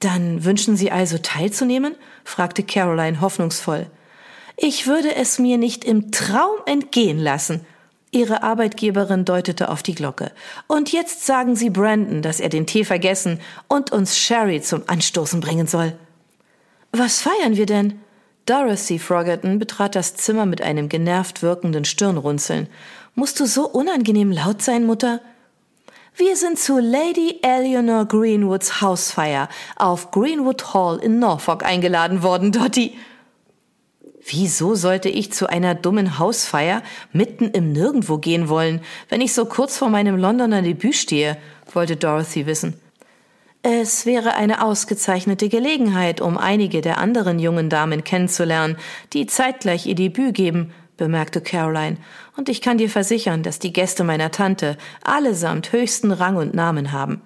Dann 0.01 0.43
wünschen 0.43 0.75
Sie 0.75 0.91
also 0.91 1.19
teilzunehmen? 1.19 1.95
fragte 2.25 2.63
Caroline 2.63 3.21
hoffnungsvoll. 3.21 3.87
Ich 4.57 4.87
würde 4.87 5.15
es 5.15 5.39
mir 5.39 5.57
nicht 5.57 5.85
im 5.85 6.11
Traum 6.11 6.57
entgehen 6.65 7.17
lassen. 7.17 7.65
Ihre 8.13 8.43
Arbeitgeberin 8.43 9.25
deutete 9.25 9.69
auf 9.69 9.83
die 9.83 9.95
Glocke. 9.95 10.31
Und 10.67 10.91
jetzt 10.91 11.25
sagen 11.25 11.55
Sie 11.55 11.69
Brandon, 11.69 12.21
dass 12.21 12.39
er 12.39 12.49
den 12.49 12.67
Tee 12.67 12.85
vergessen 12.85 13.39
und 13.67 13.91
uns 13.91 14.17
Sherry 14.17 14.61
zum 14.61 14.83
Anstoßen 14.87 15.39
bringen 15.39 15.67
soll. 15.67 15.93
Was 16.91 17.21
feiern 17.21 17.57
wir 17.57 17.65
denn? 17.65 17.99
Dorothy 18.45 18.99
Froggerton 18.99 19.57
betrat 19.57 19.95
das 19.95 20.15
Zimmer 20.15 20.45
mit 20.45 20.61
einem 20.61 20.89
genervt 20.89 21.41
wirkenden 21.41 21.85
Stirnrunzeln. 21.85 22.67
Musst 23.15 23.39
du 23.39 23.45
so 23.45 23.67
unangenehm 23.67 24.31
laut 24.31 24.61
sein, 24.61 24.85
Mutter? 24.85 25.19
Wir 26.15 26.35
sind 26.35 26.59
zu 26.59 26.77
Lady 26.77 27.39
Eleanor 27.41 28.05
Greenwoods 28.05 28.81
Hausfeier 28.81 29.49
auf 29.77 30.11
Greenwood 30.11 30.73
Hall 30.73 30.99
in 30.99 31.17
Norfolk 31.17 31.65
eingeladen 31.65 32.21
worden, 32.21 32.51
Dottie. 32.51 32.95
Wieso 34.25 34.75
sollte 34.75 35.09
ich 35.09 35.33
zu 35.33 35.47
einer 35.47 35.75
dummen 35.75 36.17
Hausfeier 36.17 36.81
mitten 37.11 37.49
im 37.49 37.71
Nirgendwo 37.73 38.17
gehen 38.17 38.47
wollen, 38.47 38.81
wenn 39.09 39.21
ich 39.21 39.33
so 39.33 39.45
kurz 39.45 39.77
vor 39.77 39.89
meinem 39.89 40.17
Londoner 40.17 40.61
Debüt 40.61 40.95
stehe? 40.95 41.37
wollte 41.73 41.95
Dorothy 41.95 42.45
wissen. 42.45 42.75
Es 43.63 44.05
wäre 44.05 44.35
eine 44.35 44.63
ausgezeichnete 44.63 45.49
Gelegenheit, 45.49 46.19
um 46.19 46.37
einige 46.37 46.81
der 46.81 46.97
anderen 46.97 47.39
jungen 47.39 47.69
Damen 47.69 48.03
kennenzulernen, 48.03 48.77
die 49.13 49.25
zeitgleich 49.25 49.85
ihr 49.85 49.95
Debüt 49.95 50.35
geben, 50.35 50.73
bemerkte 50.97 51.41
Caroline, 51.41 51.97
und 52.35 52.49
ich 52.49 52.61
kann 52.61 52.77
dir 52.77 52.89
versichern, 52.89 53.43
dass 53.43 53.59
die 53.59 53.73
Gäste 53.73 54.03
meiner 54.03 54.31
Tante 54.31 54.77
allesamt 55.01 55.71
höchsten 55.71 56.11
Rang 56.11 56.35
und 56.35 56.53
Namen 56.53 56.91
haben. 56.91 57.21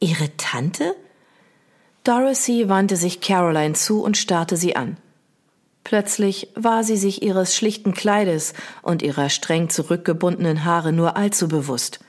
Ihre 0.00 0.36
Tante? 0.36 0.94
Dorothy 2.04 2.68
wandte 2.68 2.96
sich 2.96 3.20
Caroline 3.20 3.74
zu 3.74 4.02
und 4.02 4.18
starrte 4.18 4.56
sie 4.58 4.76
an. 4.76 4.98
Plötzlich 5.84 6.48
war 6.54 6.82
sie 6.82 6.96
sich 6.96 7.22
ihres 7.22 7.54
schlichten 7.54 7.92
Kleides 7.92 8.54
und 8.82 9.02
ihrer 9.02 9.28
streng 9.28 9.68
zurückgebundenen 9.68 10.64
Haare 10.64 10.92
nur 10.92 11.16
allzu 11.16 11.46
bewusst. 11.46 12.00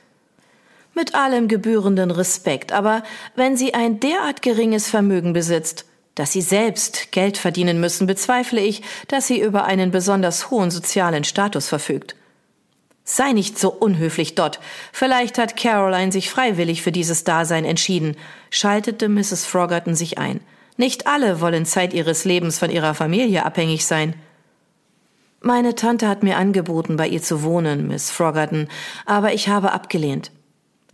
Mit 0.94 1.14
allem 1.14 1.50
gebührenden 1.50 2.10
Respekt, 2.10 2.72
aber 2.72 3.04
wenn 3.36 3.58
sie 3.58 3.74
ein 3.74 4.00
derart 4.00 4.42
geringes 4.42 4.88
Vermögen 4.88 5.34
besitzt, 5.34 5.86
dass 6.16 6.32
sie 6.32 6.42
selbst 6.42 7.12
Geld 7.12 7.38
verdienen 7.38 7.82
müssen, 7.82 8.08
bezweifle 8.08 8.62
ich, 8.62 8.82
dass 9.10 9.28
sie 9.28 9.42
über 9.42 9.66
einen 9.66 9.92
besonders 9.92 10.50
hohen 10.50 10.72
sozialen 10.72 11.26
Status 11.26 11.68
verfügt. 11.68 12.16
Sei 13.04 13.34
nicht 13.34 13.60
so 13.60 13.70
unhöflich, 13.72 14.36
Dot. 14.36 14.60
Vielleicht 14.94 15.38
hat 15.38 15.58
Caroline 15.58 16.14
sich 16.14 16.30
freiwillig 16.30 16.82
für 16.82 16.94
dieses 16.94 17.26
Dasein 17.26 17.66
entschieden, 17.66 18.16
schaltete 18.50 19.10
Mrs. 19.10 19.46
Froggerton 19.46 19.96
sich 19.96 20.18
ein. 20.18 20.40
Nicht 20.78 21.08
alle 21.08 21.40
wollen 21.42 21.66
Zeit 21.66 21.94
ihres 21.94 22.26
Lebens 22.26 22.60
von 22.60 22.70
ihrer 22.70 22.94
Familie 22.94 23.46
abhängig 23.46 23.86
sein. 23.86 24.16
Meine 25.42 25.76
Tante 25.76 26.08
hat 26.08 26.24
mir 26.24 26.38
angeboten, 26.38 26.98
bei 26.98 27.08
ihr 27.08 27.22
zu 27.22 27.44
wohnen, 27.44 27.88
Miss 27.88 28.10
Froggerton, 28.10 28.68
aber 29.06 29.34
ich 29.34 29.48
habe 29.48 29.72
abgelehnt. 29.72 30.32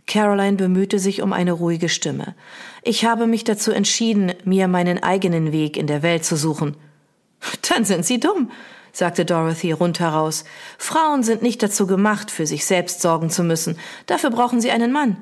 Caroline 0.06 0.56
bemühte 0.56 0.98
sich 0.98 1.22
um 1.22 1.32
eine 1.32 1.52
ruhige 1.52 1.88
Stimme. 1.88 2.34
Ich 2.82 3.04
habe 3.04 3.26
mich 3.26 3.44
dazu 3.44 3.72
entschieden, 3.72 4.34
mir 4.44 4.68
meinen 4.68 5.02
eigenen 5.02 5.52
Weg 5.52 5.76
in 5.76 5.86
der 5.86 6.02
Welt 6.02 6.24
zu 6.24 6.36
suchen. 6.36 6.76
Dann 7.68 7.84
sind 7.84 8.04
Sie 8.04 8.20
dumm, 8.20 8.50
sagte 8.92 9.24
Dorothy 9.24 9.72
rundheraus. 9.72 10.44
Frauen 10.76 11.22
sind 11.22 11.42
nicht 11.42 11.62
dazu 11.62 11.86
gemacht, 11.86 12.30
für 12.30 12.46
sich 12.46 12.66
selbst 12.66 13.00
sorgen 13.00 13.30
zu 13.30 13.42
müssen. 13.42 13.78
Dafür 14.06 14.30
brauchen 14.30 14.60
sie 14.60 14.70
einen 14.70 14.92
Mann. 14.92 15.16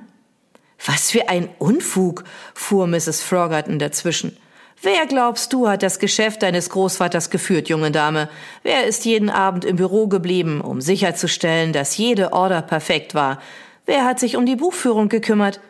Was 0.85 1.11
für 1.11 1.29
ein 1.29 1.49
Unfug, 1.59 2.25
fuhr 2.55 2.87
Mrs. 2.87 3.23
Froggerton 3.23 3.79
dazwischen. 3.79 4.37
Wer 4.83 5.05
glaubst 5.07 5.53
du 5.53 5.69
hat 5.69 5.83
das 5.83 5.99
Geschäft 5.99 6.43
deines 6.43 6.71
Großvaters 6.71 7.29
geführt, 7.29 7.69
junge 7.69 7.91
Dame? 7.91 8.31
Wer 8.63 8.87
ist 8.87 9.05
jeden 9.05 9.29
Abend 9.29 9.67
im 9.67 9.77
Büro 9.77 10.07
geblieben, 10.07 10.63
um 10.63 10.81
sicherzustellen, 10.81 11.75
dass 11.75 11.99
jede 11.99 12.33
Order 12.33 12.63
perfekt 12.63 13.15
war? 13.15 13.43
Wer 13.85 14.07
hat 14.07 14.19
sich 14.19 14.37
um 14.37 14.47
die 14.47 14.57
Buchführung 14.57 15.11
gekümmert? 15.11 15.61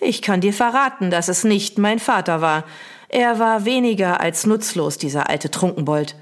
Ich 0.00 0.20
kann 0.20 0.40
dir 0.40 0.52
verraten, 0.52 1.12
dass 1.12 1.28
es 1.28 1.44
nicht 1.44 1.78
mein 1.78 2.00
Vater 2.00 2.40
war. 2.40 2.64
Er 3.08 3.38
war 3.38 3.64
weniger 3.64 4.20
als 4.20 4.46
nutzlos, 4.46 4.98
dieser 4.98 5.30
alte 5.30 5.48
Trunkenbold. 5.48 6.16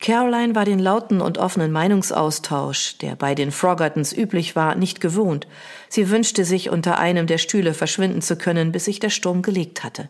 Caroline 0.00 0.56
war 0.56 0.64
den 0.64 0.80
lauten 0.80 1.20
und 1.20 1.38
offenen 1.38 1.70
Meinungsaustausch, 1.70 2.98
der 2.98 3.14
bei 3.14 3.36
den 3.36 3.52
Froggertons 3.52 4.12
üblich 4.12 4.56
war, 4.56 4.74
nicht 4.74 5.00
gewohnt. 5.00 5.46
Sie 5.88 6.10
wünschte 6.10 6.44
sich, 6.44 6.70
unter 6.70 6.98
einem 6.98 7.28
der 7.28 7.38
Stühle 7.38 7.72
verschwinden 7.72 8.20
zu 8.20 8.34
können, 8.34 8.72
bis 8.72 8.86
sich 8.86 8.98
der 8.98 9.10
Sturm 9.10 9.42
gelegt 9.42 9.84
hatte. 9.84 10.08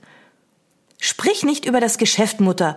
Sprich 1.05 1.43
nicht 1.43 1.67
über 1.67 1.81
das 1.81 1.99
Geschäft, 1.99 2.41
Mutter, 2.41 2.77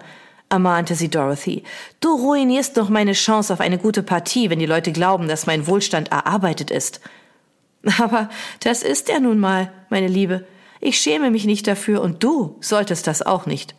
ermahnte 0.50 0.96
sie 0.96 1.10
Dorothy. 1.10 1.62
Du 2.00 2.16
ruinierst 2.16 2.76
doch 2.76 2.90
meine 2.90 3.14
Chance 3.14 3.54
auf 3.54 3.60
eine 3.60 3.78
gute 3.78 4.02
Partie, 4.02 4.50
wenn 4.50 4.58
die 4.58 4.66
Leute 4.66 4.92
glauben, 4.92 5.28
dass 5.28 5.46
mein 5.46 5.68
Wohlstand 5.68 6.12
erarbeitet 6.12 6.72
ist. 6.72 7.02
Aber 8.00 8.32
das 8.62 8.82
ist 8.82 9.12
er 9.12 9.20
nun 9.20 9.38
mal, 9.38 9.72
meine 9.92 10.08
Liebe. 10.08 10.44
Ich 10.82 10.98
schäme 10.98 11.30
mich 11.30 11.46
nicht 11.46 11.68
dafür 11.68 12.02
und 12.02 12.24
du 12.24 12.58
solltest 12.62 13.06
das 13.06 13.22
auch 13.22 13.46
nicht. 13.46 13.76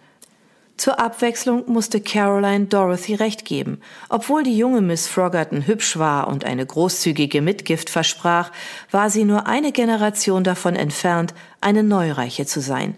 Zur 0.76 1.00
Abwechslung 1.00 1.64
musste 1.66 2.00
Caroline 2.00 2.66
Dorothy 2.66 3.16
recht 3.16 3.46
geben. 3.46 3.80
Obwohl 4.08 4.44
die 4.44 4.56
junge 4.56 4.80
Miss 4.80 5.08
Froggerton 5.08 5.66
hübsch 5.66 5.98
war 5.98 6.28
und 6.28 6.44
eine 6.44 6.64
großzügige 6.64 7.42
Mitgift 7.42 7.90
versprach, 7.90 8.52
war 8.92 9.10
sie 9.10 9.24
nur 9.24 9.48
eine 9.48 9.72
Generation 9.72 10.44
davon 10.44 10.76
entfernt, 10.76 11.34
eine 11.60 11.82
Neureiche 11.82 12.46
zu 12.46 12.60
sein. 12.60 12.96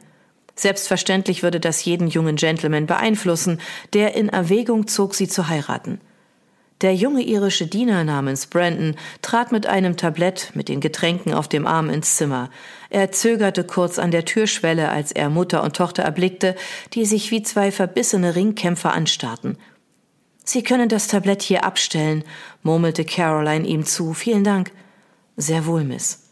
Selbstverständlich 0.58 1.44
würde 1.44 1.60
das 1.60 1.84
jeden 1.84 2.08
jungen 2.08 2.34
Gentleman 2.34 2.86
beeinflussen, 2.86 3.60
der 3.92 4.16
in 4.16 4.28
Erwägung 4.28 4.88
zog, 4.88 5.14
sie 5.14 5.28
zu 5.28 5.46
heiraten. 5.48 6.00
Der 6.80 6.96
junge 6.96 7.22
irische 7.22 7.68
Diener 7.68 8.02
namens 8.02 8.46
Brandon 8.46 8.96
trat 9.22 9.52
mit 9.52 9.66
einem 9.66 9.96
Tablett 9.96 10.50
mit 10.54 10.68
den 10.68 10.80
Getränken 10.80 11.32
auf 11.32 11.46
dem 11.46 11.64
Arm 11.64 11.90
ins 11.90 12.16
Zimmer. 12.16 12.50
Er 12.90 13.12
zögerte 13.12 13.62
kurz 13.62 14.00
an 14.00 14.10
der 14.10 14.24
Türschwelle, 14.24 14.88
als 14.88 15.12
er 15.12 15.30
Mutter 15.30 15.62
und 15.62 15.76
Tochter 15.76 16.02
erblickte, 16.02 16.56
die 16.92 17.04
sich 17.04 17.30
wie 17.30 17.42
zwei 17.44 17.70
verbissene 17.70 18.34
Ringkämpfer 18.34 18.92
anstarrten. 18.92 19.58
Sie 20.44 20.64
können 20.64 20.88
das 20.88 21.06
Tablett 21.06 21.42
hier 21.42 21.62
abstellen, 21.62 22.24
murmelte 22.64 23.04
Caroline 23.04 23.66
ihm 23.66 23.86
zu. 23.86 24.12
Vielen 24.12 24.42
Dank. 24.42 24.72
Sehr 25.36 25.66
wohl, 25.66 25.84
Miss. 25.84 26.27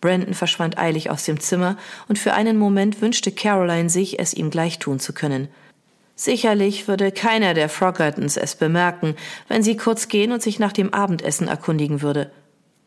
Brandon 0.00 0.34
verschwand 0.34 0.78
eilig 0.78 1.10
aus 1.10 1.24
dem 1.24 1.40
Zimmer, 1.40 1.76
und 2.08 2.18
für 2.18 2.34
einen 2.34 2.58
Moment 2.58 3.00
wünschte 3.00 3.32
Caroline 3.32 3.90
sich, 3.90 4.18
es 4.18 4.34
ihm 4.34 4.50
gleich 4.50 4.78
tun 4.78 5.00
zu 5.00 5.12
können. 5.12 5.48
Sicherlich 6.14 6.88
würde 6.88 7.12
keiner 7.12 7.54
der 7.54 7.68
Froggertons 7.68 8.36
es 8.36 8.56
bemerken, 8.56 9.14
wenn 9.46 9.62
sie 9.62 9.76
kurz 9.76 10.08
gehen 10.08 10.32
und 10.32 10.42
sich 10.42 10.58
nach 10.58 10.72
dem 10.72 10.92
Abendessen 10.92 11.46
erkundigen 11.46 12.02
würde. 12.02 12.32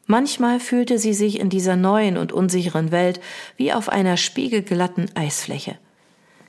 Manchmal 0.06 0.60
fühlte 0.60 0.98
sie 0.98 1.14
sich 1.14 1.40
in 1.40 1.50
dieser 1.50 1.78
neuen 1.78 2.18
und 2.18 2.34
unsicheren 2.34 2.92
Welt 2.92 3.22
wie 3.56 3.72
auf 3.72 3.88
einer 3.88 4.18
spiegelglatten 4.18 5.10
Eisfläche. 5.16 5.78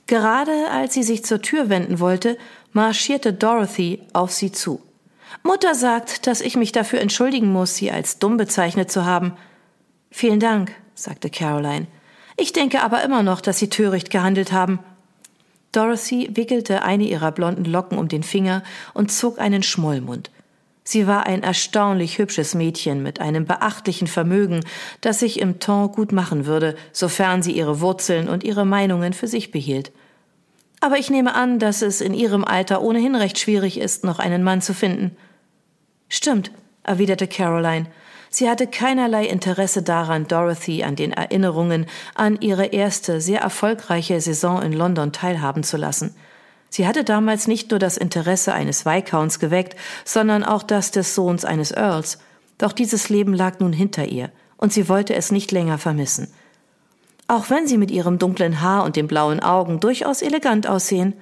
Gerade 0.07 0.51
als 0.71 0.93
sie 0.93 1.03
sich 1.03 1.23
zur 1.23 1.41
Tür 1.41 1.69
wenden 1.69 2.01
wollte, 2.01 2.37
marschierte 2.73 3.31
Dorothy 3.31 4.01
auf 4.11 4.33
sie 4.33 4.51
zu. 4.51 4.81
Mutter 5.43 5.75
sagt, 5.75 6.27
dass 6.27 6.41
ich 6.41 6.57
mich 6.57 6.73
dafür 6.73 6.99
entschuldigen 6.99 7.51
muss, 7.51 7.75
sie 7.75 7.91
als 7.91 8.19
dumm 8.19 8.35
bezeichnet 8.35 8.91
zu 8.91 9.05
haben. 9.05 9.33
Vielen 10.15 10.39
Dank, 10.39 10.71
sagte 10.93 11.31
Caroline. 11.31 11.87
Ich 12.37 12.53
denke 12.53 12.83
aber 12.83 13.03
immer 13.03 13.23
noch, 13.23 13.41
dass 13.41 13.57
Sie 13.57 13.69
töricht 13.69 14.11
gehandelt 14.11 14.51
haben. 14.51 14.77
Dorothy 15.71 16.29
wickelte 16.35 16.83
eine 16.83 17.05
ihrer 17.05 17.31
blonden 17.31 17.65
Locken 17.65 17.97
um 17.97 18.07
den 18.09 18.21
Finger 18.21 18.61
und 18.93 19.11
zog 19.11 19.39
einen 19.39 19.63
Schmollmund. 19.63 20.29
Sie 20.83 21.07
war 21.07 21.25
ein 21.25 21.41
erstaunlich 21.41 22.19
hübsches 22.19 22.53
Mädchen 22.53 23.01
mit 23.01 23.21
einem 23.21 23.45
beachtlichen 23.45 24.05
Vermögen, 24.05 24.63
das 25.01 25.19
sich 25.19 25.39
im 25.39 25.59
Ton 25.59 25.91
gut 25.91 26.11
machen 26.11 26.45
würde, 26.45 26.75
sofern 26.91 27.41
sie 27.41 27.53
ihre 27.53 27.81
Wurzeln 27.81 28.29
und 28.29 28.43
ihre 28.43 28.65
Meinungen 28.65 29.13
für 29.13 29.27
sich 29.27 29.49
behielt. 29.49 29.91
Aber 30.79 30.99
ich 30.99 31.09
nehme 31.09 31.33
an, 31.33 31.57
dass 31.57 31.81
es 31.81 32.01
in 32.01 32.13
ihrem 32.13 32.45
Alter 32.45 32.83
ohnehin 32.83 33.15
recht 33.15 33.39
schwierig 33.39 33.79
ist, 33.79 34.03
noch 34.03 34.19
einen 34.19 34.43
Mann 34.43 34.61
zu 34.61 34.75
finden. 34.75 35.17
Stimmt, 36.07 36.51
erwiderte 36.83 37.25
Caroline. 37.25 37.87
Sie 38.35 38.49
hatte 38.49 38.65
keinerlei 38.65 39.27
Interesse 39.27 39.83
daran, 39.83 40.27
Dorothy 40.27 40.83
an 40.83 40.95
den 40.95 41.11
Erinnerungen 41.11 41.85
an 42.15 42.41
ihre 42.41 42.65
erste, 42.65 43.21
sehr 43.21 43.41
erfolgreiche 43.41 44.19
Saison 44.19 44.59
in 44.63 44.73
London 44.73 45.11
teilhaben 45.11 45.61
zu 45.61 45.77
lassen. 45.77 46.15
Sie 46.67 46.87
hatte 46.87 47.03
damals 47.03 47.47
nicht 47.47 47.69
nur 47.69 47.77
das 47.79 47.95
Interesse 47.95 48.51
eines 48.51 48.87
Viscounts 48.87 49.37
geweckt, 49.37 49.75
sondern 50.03 50.43
auch 50.43 50.63
das 50.63 50.89
des 50.89 51.13
Sohns 51.13 51.45
eines 51.45 51.69
Earls. 51.69 52.17
Doch 52.57 52.71
dieses 52.71 53.07
Leben 53.09 53.35
lag 53.35 53.59
nun 53.59 53.71
hinter 53.71 54.05
ihr, 54.05 54.31
und 54.57 54.73
sie 54.73 54.89
wollte 54.89 55.13
es 55.13 55.31
nicht 55.31 55.51
länger 55.51 55.77
vermissen. 55.77 56.33
Auch 57.27 57.51
wenn 57.51 57.67
sie 57.67 57.77
mit 57.77 57.91
ihrem 57.91 58.17
dunklen 58.17 58.61
Haar 58.61 58.83
und 58.83 58.95
den 58.95 59.05
blauen 59.05 59.41
Augen 59.41 59.79
durchaus 59.79 60.23
elegant 60.23 60.65
aussehen. 60.65 61.13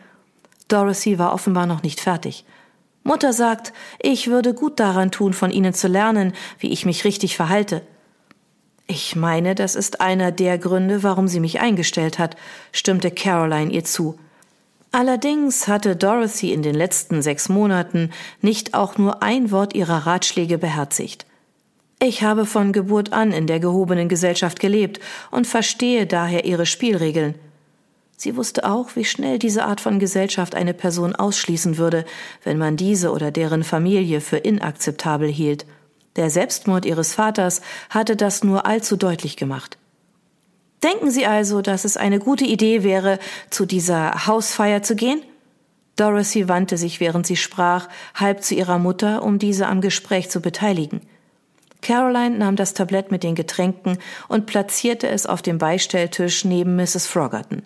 Dorothy 0.70 1.20
war 1.20 1.34
offenbar 1.34 1.66
noch 1.66 1.84
nicht 1.84 2.00
fertig. 2.00 2.46
Mutter 3.04 3.34
sagt, 3.34 3.74
ich 4.00 4.28
würde 4.28 4.54
gut 4.54 4.80
daran 4.80 5.12
tun, 5.12 5.34
von 5.34 5.52
Ihnen 5.52 5.74
zu 5.74 5.88
lernen, 5.88 6.34
wie 6.60 6.72
ich 6.72 6.86
mich 6.86 7.04
richtig 7.04 7.36
verhalte. 7.36 7.82
Ich 8.88 9.16
meine, 9.16 9.56
das 9.56 9.76
ist 9.76 10.02
einer 10.02 10.32
der 10.32 10.58
Gründe, 10.58 11.02
warum 11.02 11.28
sie 11.28 11.40
mich 11.40 11.62
eingestellt 11.62 12.20
hat, 12.20 12.36
stimmte 12.74 13.10
Caroline 13.10 13.72
ihr 13.72 13.86
zu. 13.86 14.20
Allerdings 14.92 15.70
hatte 15.70 15.96
Dorothy 15.96 16.52
in 16.52 16.62
den 16.62 16.76
letzten 16.76 17.22
sechs 17.22 17.48
Monaten 17.48 18.12
nicht 18.42 18.74
auch 18.74 18.98
nur 18.98 19.24
ein 19.24 19.50
Wort 19.50 19.74
ihrer 19.74 20.06
Ratschläge 20.06 20.58
beherzigt. 20.58 21.26
Ich 22.04 22.24
habe 22.24 22.46
von 22.46 22.74
Geburt 22.74 23.14
an 23.14 23.32
in 23.32 23.48
der 23.48 23.62
gehobenen 23.62 24.10
Gesellschaft 24.10 24.60
gelebt 24.60 25.00
und 25.30 25.48
verstehe 25.48 26.06
daher 26.06 26.44
ihre 26.44 26.66
Spielregeln. 26.66 27.36
Sie 28.22 28.38
wusste 28.38 28.70
auch, 28.70 28.96
wie 28.96 29.04
schnell 29.04 29.40
diese 29.40 29.66
Art 29.66 29.82
von 29.82 29.98
Gesellschaft 29.98 30.54
eine 30.54 30.76
Person 30.76 31.16
ausschließen 31.16 31.80
würde, 31.80 32.06
wenn 32.44 32.60
man 32.60 32.78
diese 32.78 33.12
oder 33.14 33.32
deren 33.32 33.64
Familie 33.64 34.22
für 34.22 34.38
inakzeptabel 34.38 35.28
hielt. 35.28 35.66
Der 36.18 36.30
Selbstmord 36.30 36.86
ihres 36.86 37.16
Vaters 37.16 37.62
hatte 37.90 38.16
das 38.16 38.44
nur 38.44 38.68
allzu 38.68 38.96
deutlich 38.96 39.38
gemacht. 39.38 39.80
Denken 40.84 41.10
Sie 41.10 41.26
also, 41.26 41.64
dass 41.64 41.84
es 41.84 41.98
eine 41.98 42.20
gute 42.20 42.46
Idee 42.46 42.84
wäre, 42.84 43.18
zu 43.50 43.66
dieser 43.66 44.28
Hausfeier 44.28 44.84
zu 44.84 44.96
gehen? 44.96 45.24
Dorothy 45.96 46.48
wandte 46.48 46.78
sich, 46.78 47.00
während 47.00 47.26
sie 47.26 47.38
sprach, 47.38 47.90
halb 48.14 48.44
zu 48.44 48.54
ihrer 48.54 48.78
Mutter, 48.78 49.24
um 49.24 49.40
diese 49.40 49.66
am 49.66 49.82
Gespräch 49.82 50.30
zu 50.30 50.42
beteiligen. 50.42 51.02
Caroline 51.82 52.38
nahm 52.38 52.56
das 52.56 52.76
Tablett 52.76 53.10
mit 53.10 53.24
den 53.24 53.34
Getränken 53.34 53.98
und 54.28 54.46
platzierte 54.46 55.08
es 55.08 55.26
auf 55.26 55.42
dem 55.42 55.58
Beistelltisch 55.58 56.46
neben 56.46 56.76
Mrs. 56.76 57.08
Frogerton. 57.08 57.64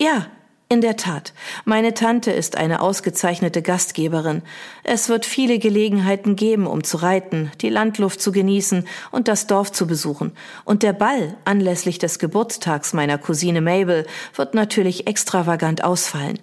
Ja, 0.00 0.26
in 0.70 0.82
der 0.82 0.96
Tat. 0.96 1.32
Meine 1.64 1.94
Tante 1.94 2.30
ist 2.30 2.56
eine 2.56 2.82
ausgezeichnete 2.82 3.62
Gastgeberin. 3.62 4.42
Es 4.84 5.08
wird 5.08 5.24
viele 5.24 5.58
Gelegenheiten 5.58 6.36
geben, 6.36 6.66
um 6.66 6.84
zu 6.84 6.98
reiten, 6.98 7.50
die 7.62 7.70
Landluft 7.70 8.20
zu 8.20 8.32
genießen 8.32 8.86
und 9.10 9.28
das 9.28 9.46
Dorf 9.46 9.72
zu 9.72 9.86
besuchen. 9.86 10.32
Und 10.66 10.82
der 10.82 10.92
Ball 10.92 11.36
anlässlich 11.46 11.98
des 11.98 12.18
Geburtstags 12.18 12.92
meiner 12.92 13.16
Cousine 13.16 13.62
Mabel 13.62 14.06
wird 14.34 14.52
natürlich 14.52 15.06
extravagant 15.06 15.82
ausfallen. 15.82 16.38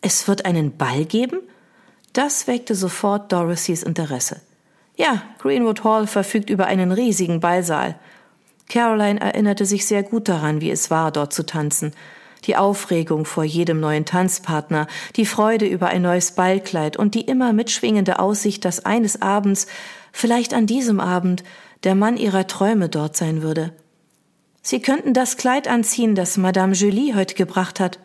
Es 0.00 0.26
wird 0.26 0.44
einen 0.44 0.76
Ball 0.76 1.04
geben? 1.04 1.38
Das 2.12 2.48
weckte 2.48 2.74
sofort 2.74 3.30
Dorothys 3.32 3.84
Interesse. 3.84 4.40
Ja, 4.96 5.22
Greenwood 5.38 5.84
Hall 5.84 6.08
verfügt 6.08 6.50
über 6.50 6.66
einen 6.66 6.90
riesigen 6.90 7.38
Ballsaal. 7.38 7.94
Caroline 8.68 9.20
erinnerte 9.20 9.64
sich 9.64 9.86
sehr 9.86 10.02
gut 10.02 10.28
daran, 10.28 10.60
wie 10.60 10.72
es 10.72 10.90
war, 10.90 11.12
dort 11.12 11.32
zu 11.32 11.46
tanzen 11.46 11.92
die 12.44 12.56
Aufregung 12.56 13.24
vor 13.24 13.44
jedem 13.44 13.80
neuen 13.80 14.04
Tanzpartner, 14.04 14.86
die 15.16 15.26
Freude 15.26 15.66
über 15.66 15.88
ein 15.88 16.02
neues 16.02 16.32
Ballkleid 16.32 16.96
und 16.96 17.14
die 17.14 17.22
immer 17.22 17.52
mitschwingende 17.52 18.18
Aussicht, 18.18 18.64
dass 18.64 18.84
eines 18.84 19.22
Abends, 19.22 19.66
vielleicht 20.12 20.54
an 20.54 20.66
diesem 20.66 21.00
Abend, 21.00 21.44
der 21.84 21.94
Mann 21.94 22.16
ihrer 22.16 22.46
Träume 22.46 22.88
dort 22.88 23.16
sein 23.16 23.42
würde. 23.42 23.72
Sie 24.62 24.80
könnten 24.80 25.14
das 25.14 25.36
Kleid 25.36 25.68
anziehen, 25.68 26.14
das 26.14 26.36
Madame 26.36 26.72
Julie 26.72 27.14
heute 27.14 27.34
gebracht 27.34 27.78
hat. 27.78 28.00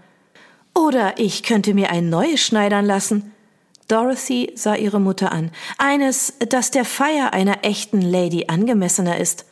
Oder 0.76 1.18
ich 1.18 1.44
könnte 1.44 1.74
mir 1.74 1.90
ein 1.90 2.10
neues 2.10 2.40
schneidern 2.40 2.86
lassen. 2.86 3.32
Dorothy 3.88 4.52
sah 4.56 4.76
ihre 4.76 5.02
Mutter 5.02 5.32
an. 5.32 5.52
Eines, 5.78 6.36
das 6.48 6.72
der 6.72 6.86
Feier 6.86 7.34
einer 7.34 7.66
echten 7.66 8.02
Lady 8.02 8.46
angemessener 8.48 9.18
ist. 9.18 9.46